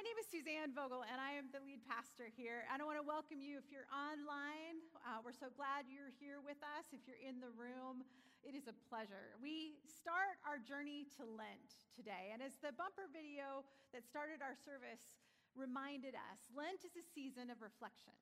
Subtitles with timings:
[0.00, 2.64] My name is Suzanne Vogel, and I am the lead pastor here.
[2.72, 4.80] And I want to welcome you if you're online.
[5.04, 6.88] Uh, we're so glad you're here with us.
[6.88, 8.00] If you're in the room,
[8.40, 9.36] it is a pleasure.
[9.44, 12.32] We start our journey to Lent today.
[12.32, 13.60] And as the bumper video
[13.92, 15.04] that started our service
[15.52, 18.16] reminded us, Lent is a season of reflection.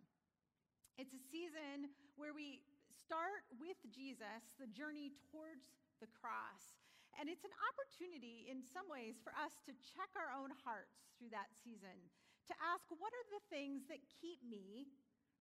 [0.98, 2.58] It's a season where we
[2.90, 5.70] start with Jesus, the journey towards
[6.02, 6.74] the cross.
[7.18, 11.34] And it's an opportunity, in some ways, for us to check our own hearts through
[11.34, 11.98] that season,
[12.46, 14.86] to ask, what are the things that keep me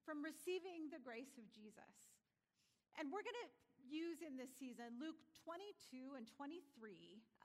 [0.02, 2.18] from receiving the grace of Jesus?
[2.98, 3.54] And we're going to
[3.86, 6.60] use in this season Luke 22 and 23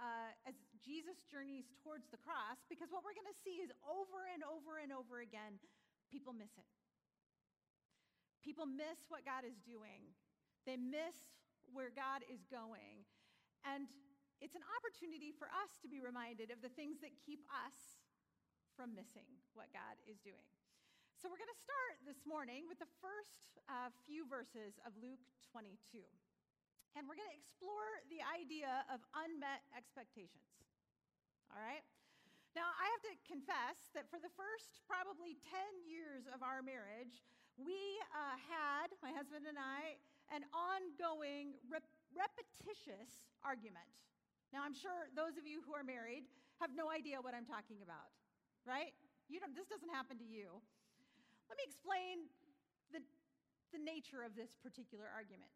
[0.01, 4.27] uh, as Jesus journeys towards the cross, because what we're going to see is over
[4.33, 5.61] and over and over again,
[6.11, 6.67] people miss it.
[8.42, 10.09] People miss what God is doing,
[10.67, 11.14] they miss
[11.70, 13.06] where God is going.
[13.62, 13.87] And
[14.42, 18.02] it's an opportunity for us to be reminded of the things that keep us
[18.74, 20.50] from missing what God is doing.
[21.14, 25.22] So, we're going to start this morning with the first uh, few verses of Luke
[25.55, 26.02] 22.
[26.98, 30.50] And we're going to explore the idea of unmet expectations.
[31.55, 31.86] All right?
[32.58, 37.22] Now, I have to confess that for the first probably 10 years of our marriage,
[37.55, 37.78] we
[38.11, 39.95] uh, had, my husband and I,
[40.34, 43.86] an ongoing, rep- repetitious argument
[44.53, 46.28] now, I'm sure those of you who are married
[46.61, 48.12] have no idea what I'm talking about,
[48.69, 48.92] right?
[49.33, 50.61] You don't, this doesn't happen to you.
[51.48, 52.28] Let me explain
[52.92, 53.00] the,
[53.73, 55.48] the nature of this particular argument.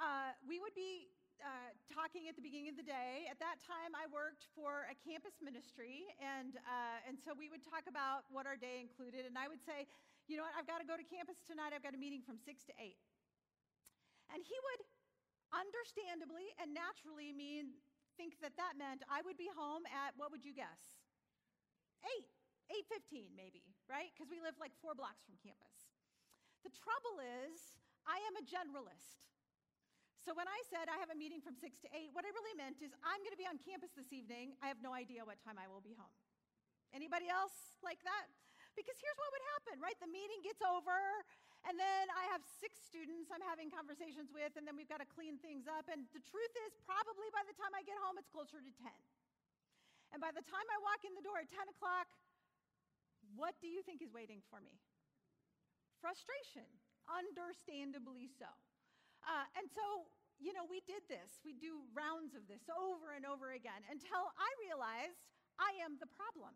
[0.00, 1.12] Uh, we would be
[1.44, 3.28] uh, talking at the beginning of the day.
[3.28, 7.60] At that time, I worked for a campus ministry, and, uh, and so we would
[7.60, 9.28] talk about what our day included.
[9.28, 9.84] And I would say,
[10.32, 11.76] you know what, I've got to go to campus tonight.
[11.76, 12.96] I've got a meeting from 6 to 8.
[14.32, 14.80] And he would
[15.52, 17.76] understandably and naturally mean
[18.16, 20.80] think that that meant I would be home at, what would you guess?
[22.02, 22.26] 8,
[22.88, 24.12] 8.15 maybe, right?
[24.14, 25.92] Because we live like four blocks from campus.
[26.64, 27.76] The trouble is,
[28.08, 29.24] I am a generalist.
[30.24, 32.56] So when I said I have a meeting from 6 to 8, what I really
[32.56, 34.56] meant is I'm going to be on campus this evening.
[34.64, 36.16] I have no idea what time I will be home.
[36.96, 38.32] Anybody else like that?
[38.72, 39.98] Because here's what would happen, right?
[40.00, 40.96] The meeting gets over,
[41.64, 45.08] and then I have six students I'm having conversations with, and then we've got to
[45.08, 45.88] clean things up.
[45.88, 48.92] And the truth is, probably by the time I get home, it's closer to 10.
[50.12, 52.06] And by the time I walk in the door at 10 o'clock,
[53.32, 54.76] what do you think is waiting for me?
[56.04, 56.68] Frustration,
[57.08, 58.46] understandably so.
[59.24, 60.04] Uh, and so,
[60.36, 61.40] you know, we did this.
[61.42, 65.16] We do rounds of this over and over again until I realized
[65.56, 66.52] I am the problem.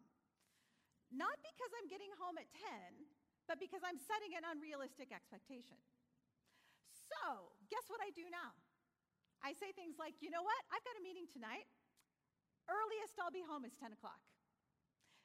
[1.09, 3.09] Not because I'm getting home at 10,
[3.49, 5.81] but because I'm setting an unrealistic expectation.
[6.93, 8.53] So, guess what I do now?
[9.41, 10.61] I say things like, you know what?
[10.69, 11.65] I've got a meeting tonight.
[12.69, 14.21] Earliest I'll be home is 10 o'clock.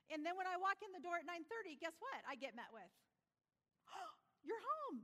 [0.08, 2.20] And then when I walk in the door at 9:30, guess what?
[2.28, 2.92] I get met with.
[3.92, 4.14] Oh,
[4.48, 5.04] you're home.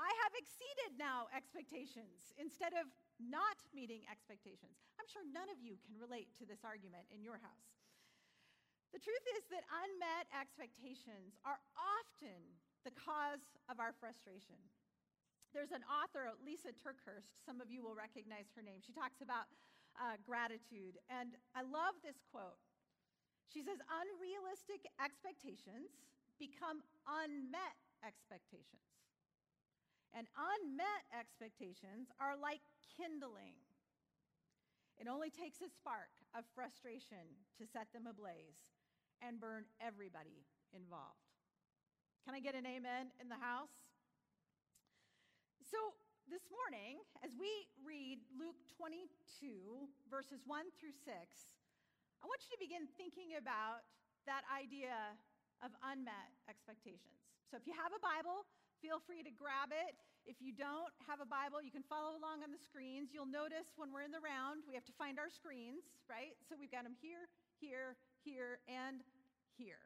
[0.00, 2.88] I have exceeded now expectations instead of
[3.20, 4.80] not meeting expectations.
[4.96, 7.79] I'm sure none of you can relate to this argument in your house.
[8.90, 12.42] The truth is that unmet expectations are often
[12.82, 14.58] the cause of our frustration.
[15.54, 18.82] There's an author, Lisa TerKeurst, some of you will recognize her name.
[18.82, 19.50] She talks about
[19.98, 22.58] uh, gratitude, and I love this quote.
[23.50, 25.90] She says, Unrealistic expectations
[26.38, 28.90] become unmet expectations.
[30.14, 32.62] And unmet expectations are like
[32.94, 33.58] kindling.
[34.98, 38.70] It only takes a spark of frustration to set them ablaze
[39.20, 41.30] and burn everybody involved.
[42.24, 43.72] Can I get an amen in the house?
[45.64, 45.96] So,
[46.28, 49.10] this morning, as we read Luke 22,
[50.06, 53.82] verses 1 through 6, I want you to begin thinking about
[54.28, 55.16] that idea
[55.64, 57.18] of unmet expectations.
[57.48, 58.46] So, if you have a Bible,
[58.78, 59.98] feel free to grab it.
[60.28, 63.10] If you don't have a Bible, you can follow along on the screens.
[63.10, 66.36] You'll notice when we're in the round, we have to find our screens, right?
[66.46, 67.26] So, we've got them here,
[67.58, 69.00] here, here, and
[69.56, 69.84] here.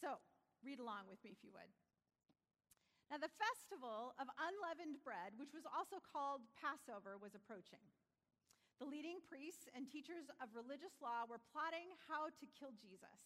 [0.00, 0.20] So,
[0.64, 1.70] read along with me if you would.
[3.12, 7.84] Now, the festival of unleavened bread, which was also called Passover, was approaching.
[8.82, 13.22] The leading priests and teachers of religious law were plotting how to kill Jesus,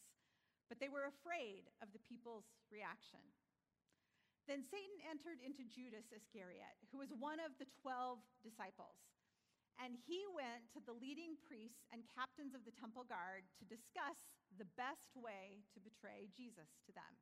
[0.69, 3.23] but they were afraid of the people's reaction.
[4.45, 9.08] Then Satan entered into Judas Iscariot, who was one of the 12 disciples.
[9.79, 14.19] And he went to the leading priests and captains of the temple guard to discuss
[14.59, 17.15] the best way to betray Jesus to them.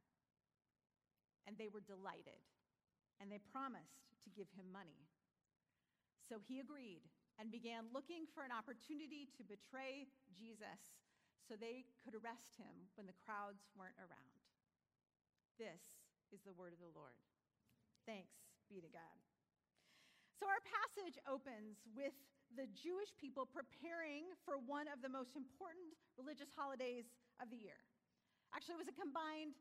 [1.44, 2.40] And they were delighted,
[3.20, 5.04] and they promised to give him money.
[6.26, 7.04] So he agreed
[7.36, 10.80] and began looking for an opportunity to betray Jesus
[11.44, 14.40] so they could arrest him when the crowds weren't around.
[15.60, 15.78] This
[16.32, 17.20] is the word of the Lord.
[18.08, 18.34] Thanks
[18.66, 19.25] be to God.
[20.36, 22.12] So, our passage opens with
[22.52, 27.08] the Jewish people preparing for one of the most important religious holidays
[27.40, 27.80] of the year.
[28.52, 29.56] Actually, it was a combined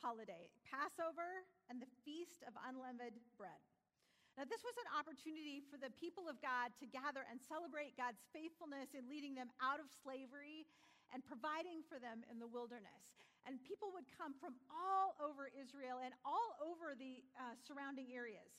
[0.00, 3.60] holiday Passover and the Feast of Unleavened Bread.
[4.34, 8.18] Now, this was an opportunity for the people of God to gather and celebrate God's
[8.34, 10.66] faithfulness in leading them out of slavery
[11.14, 13.14] and providing for them in the wilderness.
[13.46, 18.50] And people would come from all over Israel and all over the uh, surrounding areas.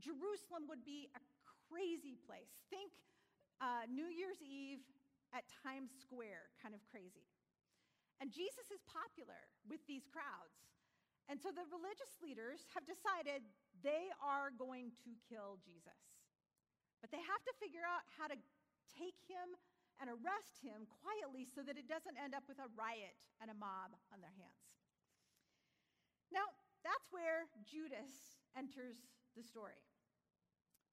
[0.00, 1.22] Jerusalem would be a
[1.70, 2.50] crazy place.
[2.70, 2.90] Think
[3.60, 4.82] uh, New Year's Eve
[5.34, 7.26] at Times Square, kind of crazy.
[8.22, 10.54] And Jesus is popular with these crowds.
[11.26, 13.42] And so the religious leaders have decided
[13.82, 15.98] they are going to kill Jesus.
[17.00, 18.36] But they have to figure out how to
[18.92, 19.56] take him
[20.02, 23.56] and arrest him quietly so that it doesn't end up with a riot and a
[23.56, 24.64] mob on their hands.
[26.32, 26.50] Now,
[26.82, 28.98] that's where Judas enters
[29.36, 29.78] the story.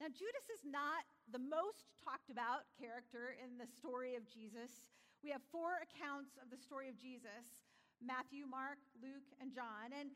[0.02, 4.90] Now, Judas is not the most talked about character in the story of Jesus.
[5.22, 7.70] We have four accounts of the story of Jesus
[8.02, 9.94] Matthew, Mark, Luke, and John.
[9.94, 10.10] And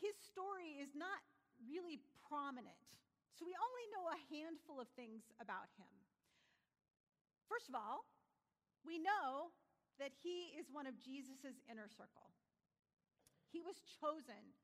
[0.00, 1.20] his story is not
[1.68, 2.80] really prominent.
[3.36, 5.92] So we only know a handful of things about him.
[7.44, 8.08] First of all,
[8.88, 9.52] we know
[10.00, 12.32] that he is one of Jesus' inner circle.
[13.52, 14.56] He was chosen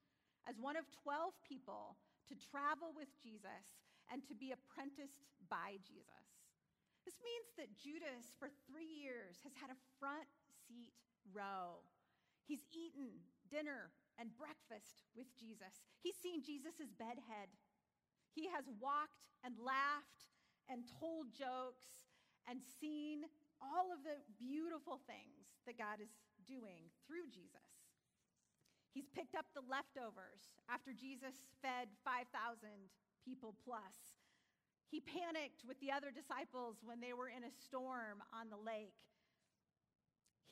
[0.48, 2.00] as one of 12 people
[2.32, 6.24] to travel with Jesus and to be apprenticed by Jesus.
[7.04, 10.24] This means that Judas, for three years, has had a front
[10.64, 10.96] seat
[11.28, 11.84] row.
[12.48, 13.20] He's eaten
[13.52, 15.84] dinner and breakfast with Jesus.
[16.00, 17.52] He's seen Jesus' bedhead.
[18.32, 20.32] He has walked and laughed
[20.72, 22.00] and told jokes
[22.48, 23.28] and seen
[23.60, 26.10] all of the beautiful things that God is
[26.48, 27.61] doing through Jesus.
[28.92, 32.28] He's picked up the leftovers after Jesus fed 5,000
[33.24, 34.20] people plus.
[34.92, 39.00] He panicked with the other disciples when they were in a storm on the lake.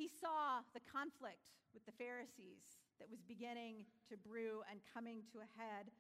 [0.01, 5.45] He saw the conflict with the Pharisees that was beginning to brew and coming to
[5.45, 5.93] a head.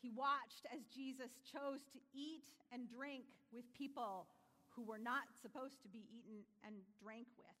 [0.00, 4.32] He watched as Jesus chose to eat and drink with people
[4.72, 7.60] who were not supposed to be eaten and drank with.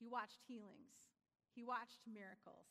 [0.00, 1.13] He watched healings,
[1.54, 2.66] he watched miracles.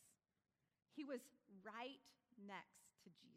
[0.94, 1.24] He was
[1.64, 2.04] right
[2.38, 3.34] next to Jesus.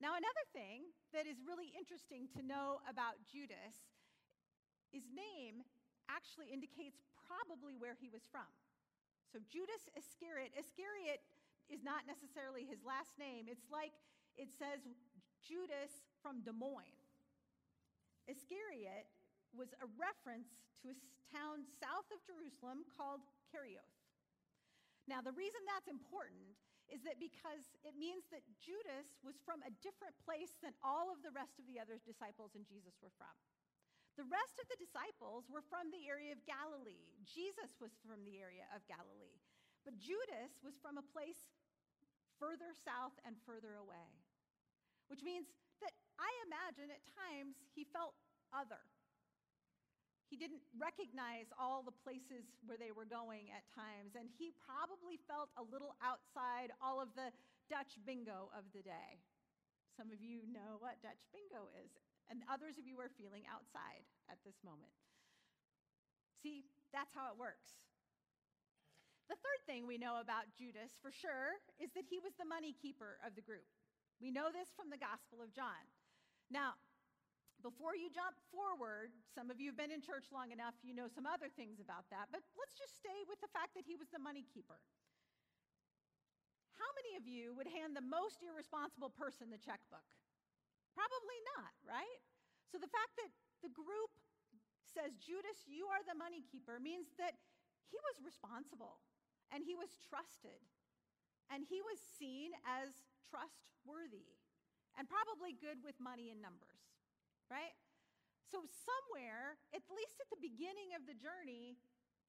[0.00, 3.76] Now, another thing that is really interesting to know about Judas,
[4.92, 5.64] his name
[6.08, 8.48] actually indicates probably where he was from.
[9.32, 11.20] So Judas Iscariot, Iscariot
[11.68, 13.50] is not necessarily his last name.
[13.50, 13.92] It's like
[14.38, 14.84] it says
[15.42, 17.10] Judas from Des Moines.
[18.28, 19.10] Iscariot
[19.56, 20.52] was a reference
[20.84, 20.96] to a
[21.32, 23.96] town south of Jerusalem called Kerioth.
[25.08, 26.54] Now, the reason that's important
[26.86, 31.18] is that because it means that Judas was from a different place than all of
[31.26, 33.32] the rest of the other disciples and Jesus were from.
[34.14, 37.10] The rest of the disciples were from the area of Galilee.
[37.26, 39.36] Jesus was from the area of Galilee.
[39.84, 41.52] But Judas was from a place
[42.40, 44.08] further south and further away,
[45.12, 45.52] which means
[45.84, 48.16] that I imagine at times he felt
[48.56, 48.80] other.
[50.26, 55.22] He didn't recognize all the places where they were going at times, and he probably
[55.30, 57.30] felt a little outside all of the
[57.70, 59.22] Dutch bingo of the day.
[59.94, 61.94] Some of you know what Dutch bingo is
[62.30, 64.90] and others of you are feeling outside at this moment.
[66.42, 67.78] See, that's how it works.
[69.26, 72.74] The third thing we know about Judas for sure is that he was the money
[72.74, 73.66] keeper of the group.
[74.22, 75.82] We know this from the Gospel of John.
[76.46, 76.78] Now,
[77.64, 81.08] before you jump forward, some of you have been in church long enough, you know
[81.08, 84.08] some other things about that, but let's just stay with the fact that he was
[84.12, 84.78] the money keeper.
[86.76, 90.04] How many of you would hand the most irresponsible person the checkbook?
[90.92, 92.20] Probably not, right?
[92.68, 93.32] So the fact that
[93.64, 94.12] the group
[94.84, 97.36] says, Judas, you are the money keeper, means that
[97.88, 99.00] he was responsible
[99.52, 100.60] and he was trusted
[101.52, 102.92] and he was seen as
[103.28, 104.36] trustworthy
[104.96, 106.95] and probably good with money and numbers,
[107.50, 107.74] right?
[108.46, 111.74] So, somewhere, at least at the beginning of the journey,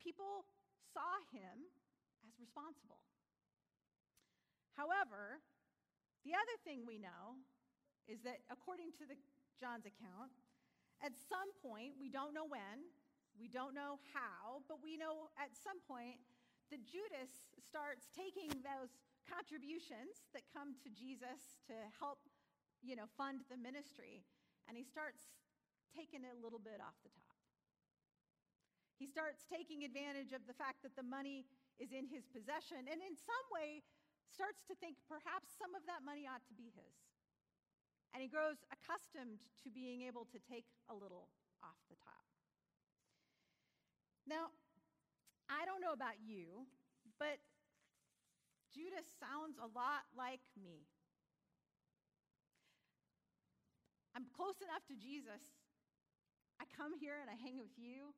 [0.01, 0.49] people
[0.93, 1.69] saw him
[2.25, 3.01] as responsible.
[4.73, 5.41] However,
[6.25, 7.37] the other thing we know
[8.09, 9.17] is that according to the
[9.57, 10.33] John's account,
[11.01, 12.89] at some point, we don't know when,
[13.37, 16.17] we don't know how, but we know at some point
[16.73, 17.29] that Judas
[17.61, 18.97] starts taking those
[19.29, 22.17] contributions that come to Jesus to help,
[22.81, 24.25] you know, fund the ministry,
[24.67, 25.23] and he starts
[25.95, 27.39] taking it a little bit off the top.
[28.99, 31.45] He starts taking advantage of the fact that the money
[31.77, 33.85] is in his possession, and in some way
[34.33, 36.97] starts to think perhaps some of that money ought to be his.
[38.11, 41.29] And he grows accustomed to being able to take a little
[41.61, 42.25] off the top.
[44.25, 44.51] Now,
[45.47, 46.67] I don't know about you,
[47.21, 47.39] but
[48.73, 50.89] Judas sounds a lot like me.
[54.17, 55.45] I'm close enough to Jesus.
[56.57, 58.17] I come here and I hang with you,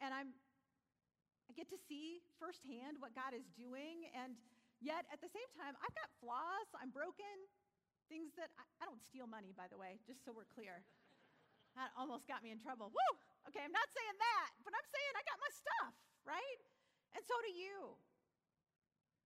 [0.00, 0.32] and I'm
[1.44, 4.32] I get to see firsthand what God is doing, and
[4.80, 6.72] yet at the same time, I've got flaws.
[6.80, 7.36] I'm broken.
[8.08, 10.80] Things that I, I don't steal money, by the way, just so we're clear.
[11.78, 12.90] That almost got me in trouble.
[12.90, 13.12] Woo!
[13.46, 15.94] Okay, I'm not saying that, but I'm saying I got my stuff,
[16.26, 16.58] right?
[17.14, 17.94] And so do you.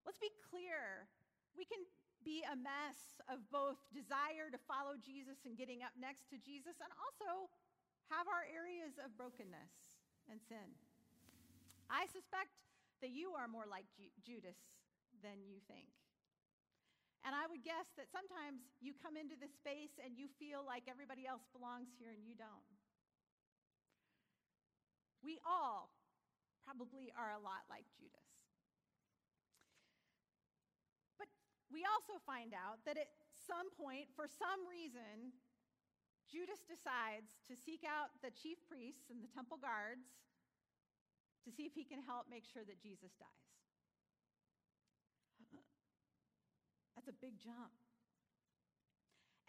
[0.04, 1.08] Let's be clear.
[1.56, 1.80] We can
[2.24, 6.80] be a mess of both desire to follow Jesus and getting up next to Jesus,
[6.80, 7.52] and also
[8.08, 10.74] have our areas of brokenness and sin.
[11.92, 12.52] I suspect
[13.04, 14.56] that you are more like Ju- Judas
[15.20, 15.92] than you think.
[17.24, 20.84] And I would guess that sometimes you come into this space and you feel like
[20.84, 22.68] everybody else belongs here and you don't.
[25.24, 25.88] We all
[26.68, 28.28] probably are a lot like Judas.
[31.16, 31.32] But
[31.74, 35.34] we also find out that at some point, for some reason,
[36.30, 40.06] Judas decides to seek out the chief priests and the temple guards
[41.42, 43.50] to see if he can help make sure that Jesus dies.
[46.94, 47.74] That's a big jump.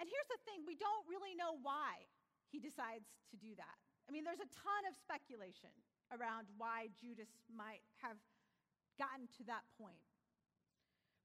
[0.01, 2.09] And here's the thing we don't really know why
[2.49, 3.77] he decides to do that.
[4.05, 5.71] I mean, there's a ton of speculation
[6.09, 8.19] around why Judas might have
[8.99, 10.03] gotten to that point.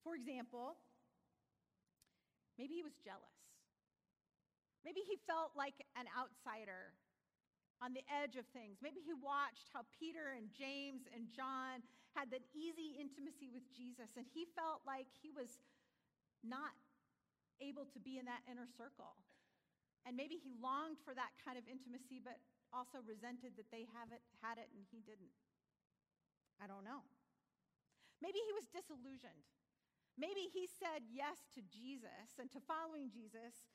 [0.01, 0.81] For example,
[2.61, 3.41] maybe he was jealous.
[4.85, 6.93] Maybe he felt like an outsider
[7.81, 8.85] on the edge of things.
[8.85, 11.81] Maybe he watched how Peter and James and John
[12.13, 15.57] had that easy intimacy with Jesus, and he felt like he was
[16.45, 16.77] not
[17.65, 19.17] able to be in that inner circle.
[20.05, 22.41] And maybe he longed for that kind of intimacy, but
[22.73, 25.33] also resented that they haven't had it and he didn't.
[26.61, 27.05] I don't know.
[28.21, 29.45] Maybe he was disillusioned.
[30.19, 33.69] Maybe he said yes to Jesus and to following Jesus,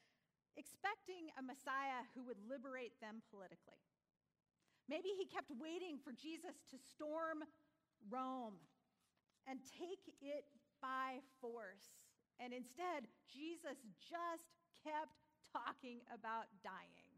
[0.56, 3.82] expecting a Messiah who would liberate them politically.
[4.86, 7.42] Maybe he kept waiting for Jesus to storm
[8.10, 8.62] Rome
[9.50, 10.46] and take it
[10.82, 11.98] by force.
[12.38, 14.54] And instead, Jesus just
[14.86, 15.18] kept
[15.50, 17.10] talking about dying.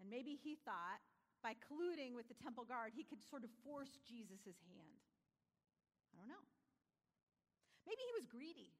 [0.00, 1.00] And maybe he thought
[1.42, 5.01] by colluding with the temple guard, he could sort of force Jesus' hand.
[6.12, 6.44] I don't know.
[7.88, 8.76] Maybe he was greedy.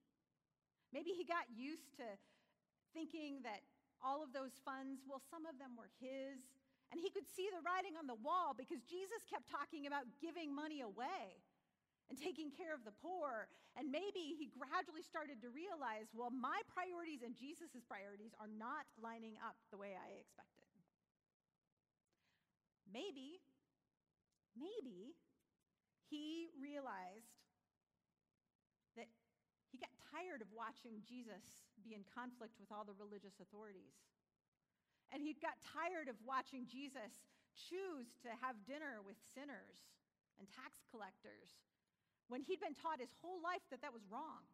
[0.92, 2.06] Maybe he got used to
[2.92, 3.64] thinking that
[4.04, 6.44] all of those funds, well, some of them were his.
[6.92, 10.52] And he could see the writing on the wall because Jesus kept talking about giving
[10.52, 11.40] money away
[12.12, 13.48] and taking care of the poor.
[13.72, 18.84] And maybe he gradually started to realize, well, my priorities and Jesus' priorities are not
[19.00, 20.68] lining up the way I expected.
[22.92, 23.40] Maybe,
[24.52, 25.16] maybe
[26.12, 27.40] he realized
[29.00, 29.08] that
[29.72, 31.40] he got tired of watching Jesus
[31.80, 33.96] be in conflict with all the religious authorities.
[35.08, 37.24] And he got tired of watching Jesus
[37.56, 39.80] choose to have dinner with sinners
[40.36, 41.56] and tax collectors
[42.28, 44.44] when he'd been taught his whole life that that was wrong.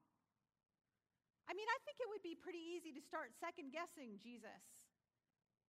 [1.46, 4.62] I mean, I think it would be pretty easy to start second guessing Jesus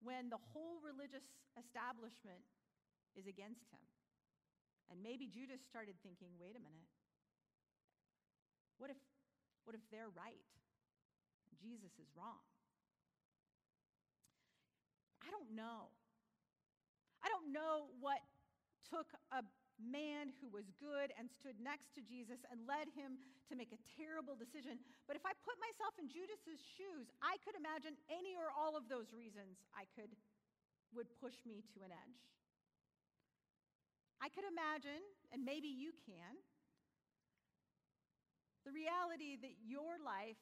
[0.02, 1.26] when the whole religious
[1.58, 2.46] establishment
[3.16, 3.84] is against him.
[4.90, 6.90] And maybe Judas started thinking wait a minute.
[8.78, 8.98] What if,
[9.66, 10.42] what if they're right?
[11.60, 12.42] Jesus is wrong.
[15.20, 15.92] I don't know.
[17.20, 18.24] I don't know what
[18.88, 19.44] took a
[19.80, 23.80] man who was good and stood next to Jesus and led him to make a
[23.96, 24.80] terrible decision.
[25.08, 28.92] But if I put myself in Judas's shoes, I could imagine any or all of
[28.92, 30.12] those reasons I could
[30.96, 32.20] would push me to an edge.
[34.20, 35.00] I could imagine,
[35.32, 36.36] and maybe you can,
[38.68, 40.40] the reality that your life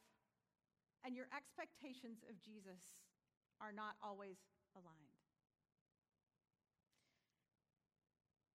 [1.05, 2.81] and your expectations of Jesus
[3.61, 4.41] are not always
[4.73, 5.13] aligned.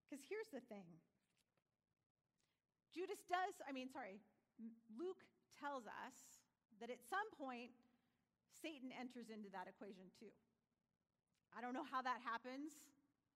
[0.05, 0.85] Because here's the thing
[2.93, 4.21] Judas does, I mean, sorry,
[4.93, 5.25] Luke
[5.57, 6.43] tells us
[6.83, 7.73] that at some point,
[8.51, 10.35] Satan enters into that equation too.
[11.57, 12.77] I don't know how that happens.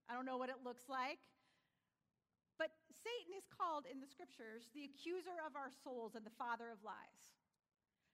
[0.08, 1.18] I don't know what it looks like.
[2.56, 6.72] But Satan is called in the scriptures the accuser of our souls and the father
[6.72, 7.36] of lies.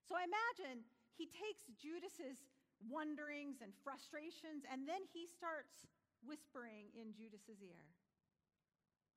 [0.03, 0.83] So I imagine
[1.15, 2.43] he takes Judas's
[2.91, 5.87] wonderings and frustrations, and then he starts
[6.27, 7.87] whispering in Judas's ear,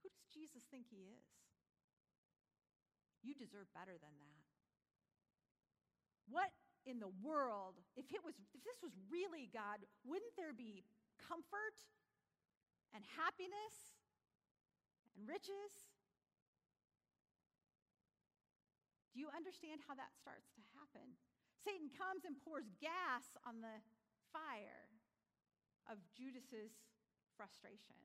[0.02, 1.26] Who does Jesus think he is?
[3.26, 4.46] You deserve better than that.
[6.30, 6.54] What
[6.86, 10.86] in the world, if it was if this was really God, wouldn't there be
[11.18, 11.78] comfort
[12.94, 13.98] and happiness
[15.16, 15.72] and riches?
[19.16, 21.16] Do you understand how that starts to happen?
[21.64, 23.80] Satan comes and pours gas on the
[24.36, 24.92] fire
[25.88, 26.76] of Judas's
[27.40, 27.96] frustration.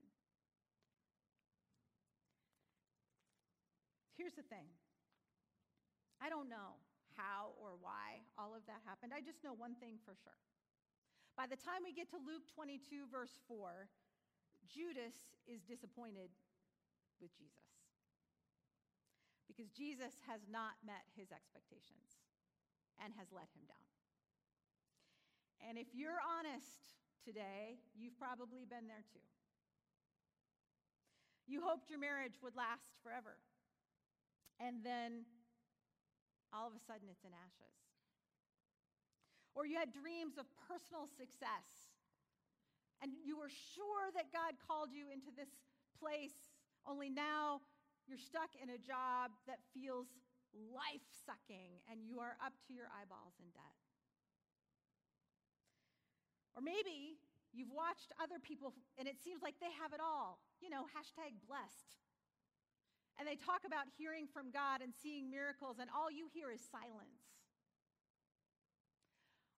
[4.14, 4.70] Here's the thing.
[6.22, 6.78] I don't know
[7.16, 9.10] how or why all of that happened.
[9.16, 10.36] I just know one thing for sure.
[11.36, 13.88] By the time we get to Luke 22, verse 4,
[14.68, 15.16] Judas
[15.48, 16.28] is disappointed
[17.20, 17.70] with Jesus
[19.50, 22.16] because Jesus has not met his expectations
[23.02, 23.88] and has let him down.
[25.68, 29.20] And if you're honest today, you've probably been there too.
[31.44, 33.36] You hoped your marriage would last forever.
[34.56, 35.28] And then
[36.54, 37.76] all of a sudden it's in ashes.
[39.52, 41.90] Or you had dreams of personal success,
[43.02, 45.50] and you were sure that God called you into this
[45.98, 46.49] place,
[46.88, 47.60] only now
[48.06, 50.08] you're stuck in a job that feels
[50.52, 53.78] life sucking and you are up to your eyeballs in debt.
[56.58, 57.20] Or maybe
[57.54, 60.42] you've watched other people and it seems like they have it all.
[60.58, 62.00] You know, hashtag blessed
[63.20, 66.64] and they talk about hearing from God and seeing miracles, and all you hear is
[66.64, 67.20] silence.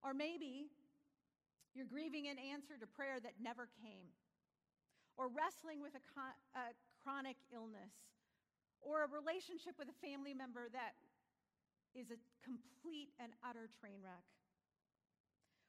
[0.02, 0.66] Or maybe
[1.70, 4.10] you're grieving an answer to prayer that never came,
[5.14, 7.92] or wrestling with a, con- a chronic illness,
[8.80, 10.94] or a relationship with a family member that
[11.94, 14.24] is a complete and utter train wreck.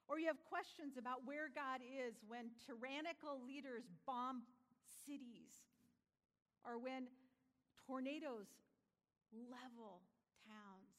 [0.08, 4.46] Or you have questions about where God is when tyrannical leaders bomb
[5.06, 5.52] cities,
[6.64, 7.08] or when
[7.88, 8.48] Tornadoes
[9.34, 10.00] level
[10.48, 10.96] towns.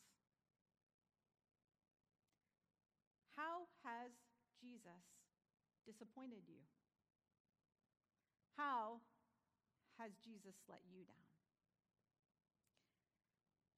[3.37, 4.12] How has
[4.61, 5.04] Jesus
[5.87, 6.61] disappointed you?
[8.56, 9.00] How
[10.04, 11.32] has Jesus let you down?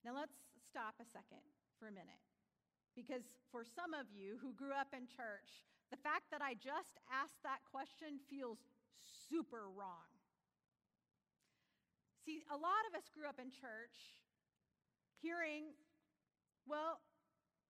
[0.03, 0.35] Now let's
[0.67, 1.47] stop a second
[1.79, 2.19] for a minute.
[2.99, 5.63] Because for some of you who grew up in church,
[5.95, 8.59] the fact that I just asked that question feels
[9.31, 10.11] super wrong.
[12.27, 14.19] See, a lot of us grew up in church
[15.23, 15.71] hearing,
[16.67, 16.99] well,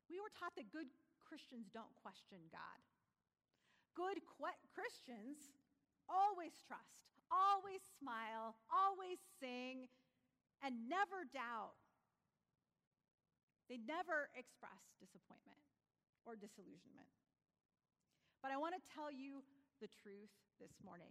[0.09, 0.89] we were taught that good
[1.21, 2.81] Christians don't question God.
[3.93, 4.25] Good
[4.73, 5.53] Christians
[6.09, 9.89] always trust, always smile, always sing,
[10.63, 11.77] and never doubt.
[13.67, 15.59] They never express disappointment
[16.23, 17.11] or disillusionment.
[18.43, 19.43] But I want to tell you
[19.83, 20.31] the truth
[20.63, 21.11] this morning.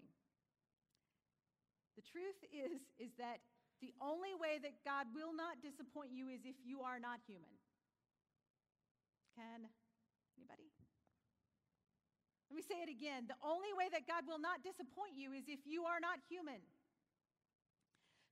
[2.00, 3.44] The truth is, is that
[3.84, 7.56] the only way that God will not disappoint you is if you are not human.
[9.36, 9.68] Can
[10.36, 10.75] anybody?
[12.56, 13.28] Let me say it again.
[13.28, 16.64] The only way that God will not disappoint you is if you are not human.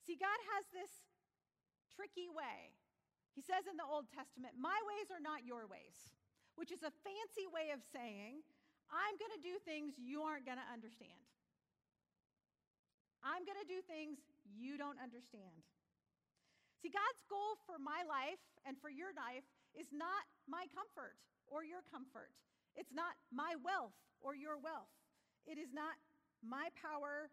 [0.08, 0.88] See, God has this
[1.92, 2.72] tricky way.
[3.36, 6.16] He says in the Old Testament, My ways are not your ways,
[6.56, 8.48] which is a fancy way of saying,
[8.88, 11.20] I'm going to do things you aren't going to understand.
[13.28, 15.68] I'm going to do things you don't understand.
[16.80, 19.44] See, God's goal for my life and for your life
[19.76, 22.32] is not my comfort or your comfort.
[22.76, 24.92] It's not my wealth or your wealth.
[25.46, 25.96] It is not
[26.42, 27.30] my power.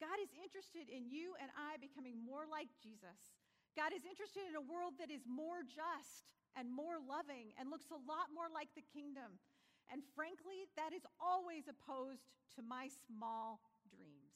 [0.00, 3.34] God is interested in you and I becoming more like Jesus.
[3.74, 7.90] God is interested in a world that is more just and more loving and looks
[7.90, 9.42] a lot more like the kingdom.
[9.90, 14.34] And frankly, that is always opposed to my small dreams.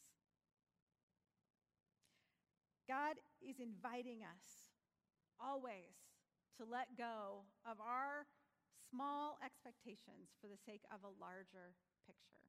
[2.90, 4.74] God is inviting us
[5.38, 5.94] always
[6.58, 8.26] to let go of our
[8.90, 11.76] small expectations for the sake of a larger
[12.08, 12.44] picture.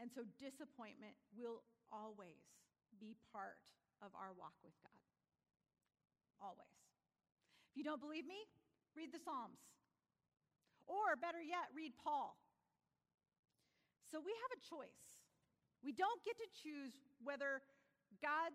[0.00, 1.60] And so disappointment will
[1.92, 2.40] always
[2.96, 3.60] be part
[4.00, 5.04] of our walk with God.
[6.40, 6.72] Always.
[7.68, 8.48] If you don't believe me,
[8.96, 9.60] read the Psalms.
[10.88, 12.40] Or better yet, read Paul.
[14.08, 15.04] So we have a choice.
[15.84, 17.62] We don't get to choose whether
[18.18, 18.50] God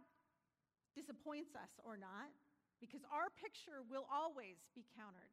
[0.98, 2.34] disappoints us or not,
[2.82, 5.32] because our picture will always be countered.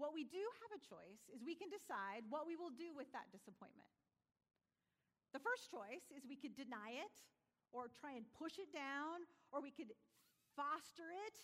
[0.00, 3.12] What we do have a choice is we can decide what we will do with
[3.12, 3.92] that disappointment.
[5.36, 7.12] The first choice is we could deny it
[7.68, 9.92] or try and push it down or we could
[10.56, 11.36] foster it.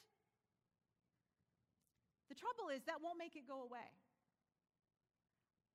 [2.33, 3.93] The trouble is that won't make it go away.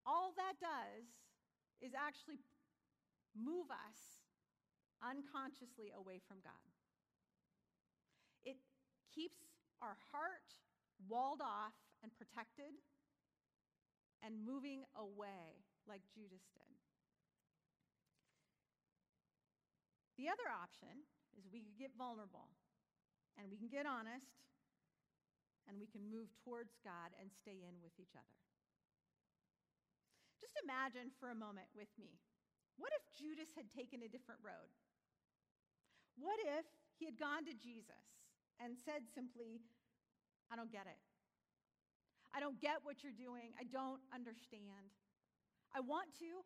[0.02, 1.06] All that does
[1.86, 2.42] is actually
[3.38, 4.26] move us
[5.06, 6.74] unconsciously away from God.
[8.42, 8.58] It
[9.14, 9.46] keeps
[9.86, 10.50] our heart
[11.06, 12.74] walled off and protected
[14.22, 16.74] and moving away like Judas did.
[20.18, 21.02] The other option
[21.34, 22.54] is we could get vulnerable
[23.38, 24.38] and we can get honest
[25.66, 28.38] and we can move towards God and stay in with each other.
[30.38, 32.22] Just imagine for a moment with me
[32.78, 34.70] what if Judas had taken a different road?
[36.18, 36.66] What if
[36.98, 38.06] he had gone to Jesus
[38.62, 39.62] and said simply,
[40.50, 41.02] I don't get it.
[42.32, 43.52] I don't get what you're doing.
[43.60, 44.96] I don't understand.
[45.76, 46.44] I want to,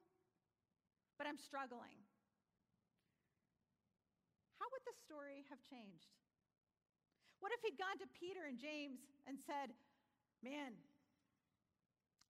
[1.17, 2.01] but I'm struggling.
[4.57, 6.09] How would the story have changed?
[7.39, 8.97] What if he'd gone to Peter and James
[9.29, 9.73] and said,
[10.41, 10.73] Man,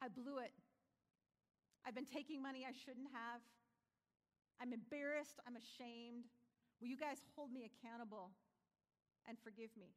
[0.03, 0.51] I blew it.
[1.87, 3.39] I've been taking money I shouldn't have.
[4.59, 5.39] I'm embarrassed.
[5.47, 6.27] I'm ashamed.
[6.79, 8.31] Will you guys hold me accountable
[9.27, 9.95] and forgive me?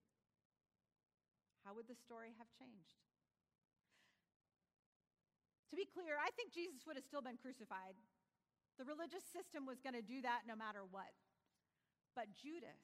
[1.65, 3.08] How would the story have changed?
[5.71, 7.97] To be clear, I think Jesus would have still been crucified.
[8.81, 11.13] The religious system was going to do that no matter what.
[12.17, 12.81] But Judas,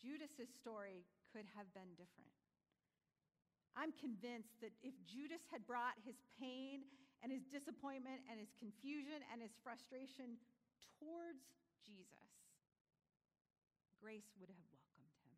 [0.00, 2.32] Judas's story could have been different.
[3.76, 6.88] I'm convinced that if Judas had brought his pain
[7.20, 10.40] and his disappointment and his confusion and his frustration
[10.96, 11.44] towards
[11.84, 12.32] Jesus,
[14.00, 15.36] grace would have welcomed him.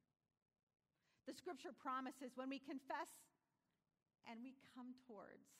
[1.26, 3.10] The scripture promises when we confess
[4.30, 5.50] and we come towards,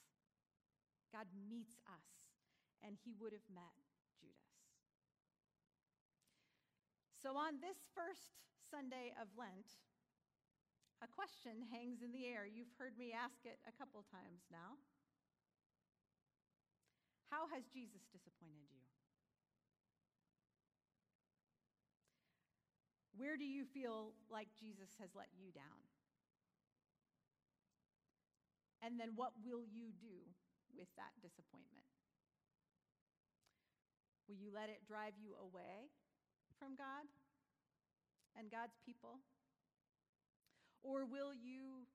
[1.12, 2.08] God meets us,
[2.84, 3.76] and he would have met
[4.20, 4.54] Judas.
[7.18, 8.38] So, on this first
[8.70, 9.80] Sunday of Lent,
[11.02, 12.42] a question hangs in the air.
[12.46, 14.78] You've heard me ask it a couple times now.
[17.30, 18.88] How has Jesus disappointed you?
[23.18, 25.82] Where do you feel like Jesus has let you down?
[28.82, 30.22] And then what will you do
[30.76, 31.86] with that disappointment?
[34.28, 35.88] Will you let it drive you away
[36.60, 37.08] from God
[38.36, 39.24] and God's people?
[40.84, 41.88] Or will you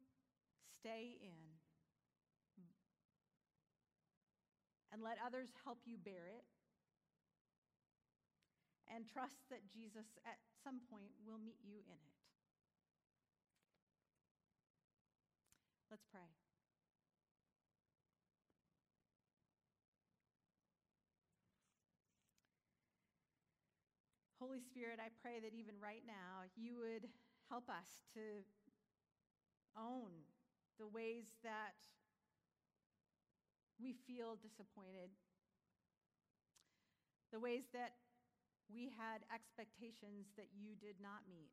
[0.81, 1.53] stay in
[4.93, 6.45] and let others help you bear it
[8.93, 12.13] and trust that Jesus at some point will meet you in it.
[15.89, 16.42] Let's pray.
[24.53, 27.09] Holy Spirit, I pray that even right now you would
[27.49, 28.45] help us to
[29.73, 30.13] own
[30.77, 31.73] the ways that
[33.81, 35.09] we feel disappointed,
[37.33, 37.97] the ways that
[38.69, 41.49] we had expectations that you did not meet.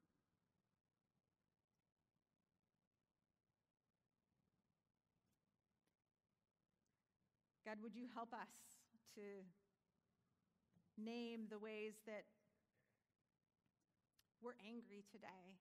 [7.65, 8.53] God, would you help us
[9.17, 9.41] to
[11.01, 12.29] name the ways that
[14.43, 15.61] we're angry today,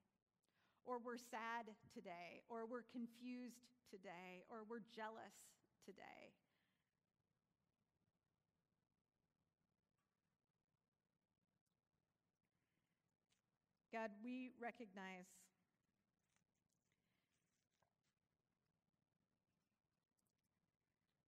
[0.85, 3.59] or we're sad today, or we're confused
[3.91, 5.35] today, or we're jealous
[5.85, 6.33] today?
[13.91, 15.25] God, we recognize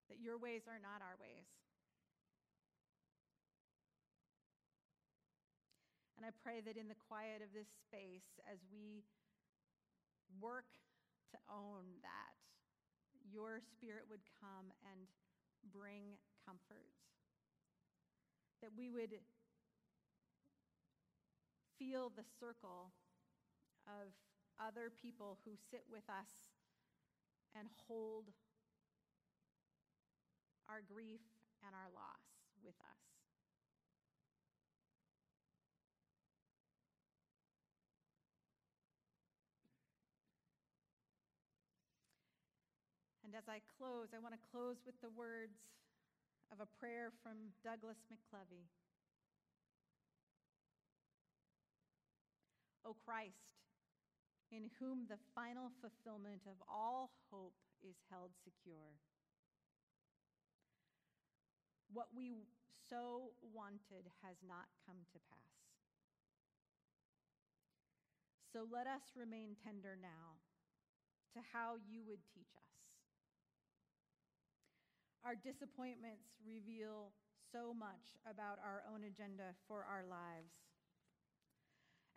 [0.10, 1.61] that your ways are not our ways.
[6.22, 9.02] And I pray that in the quiet of this space, as we
[10.38, 10.70] work
[11.34, 12.38] to own that,
[13.26, 15.10] your spirit would come and
[15.74, 16.14] bring
[16.46, 16.86] comfort.
[18.62, 19.18] That we would
[21.82, 22.94] feel the circle
[23.90, 24.14] of
[24.62, 26.30] other people who sit with us
[27.58, 28.30] and hold
[30.70, 31.26] our grief
[31.66, 32.22] and our loss
[32.62, 33.11] with us.
[43.42, 45.58] As I close, I want to close with the words
[46.54, 48.70] of a prayer from Douglas McKelvey.
[52.86, 53.58] O Christ,
[54.54, 58.94] in whom the final fulfillment of all hope is held secure.
[61.90, 62.46] What we
[62.94, 65.58] so wanted has not come to pass.
[68.54, 70.38] So let us remain tender now
[71.34, 72.71] to how you would teach us.
[75.32, 77.16] Our disappointments reveal
[77.54, 80.52] so much about our own agenda for our lives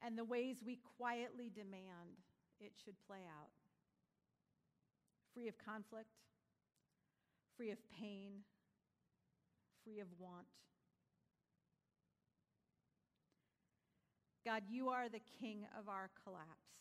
[0.03, 2.18] and the ways we quietly demand
[2.59, 3.55] it should play out
[5.33, 6.11] free of conflict,
[7.57, 8.42] free of pain,
[9.85, 10.46] free of want.
[14.44, 16.74] God, you are the king of our collapse.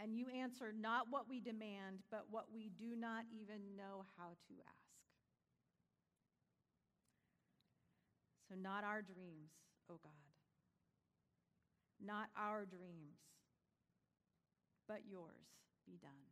[0.00, 4.28] And you answer not what we demand, but what we do not even know how
[4.46, 4.88] to ask.
[8.48, 9.50] So, not our dreams,
[9.90, 10.12] O oh God.
[12.00, 13.18] Not our dreams,
[14.86, 15.50] but yours
[15.84, 16.27] be done.